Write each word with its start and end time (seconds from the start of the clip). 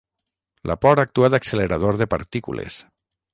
La 0.71 0.75
por 0.85 1.01
actua 1.03 1.29
d'accelerador 1.33 2.01
de 2.03 2.09
partícules. 2.15 2.81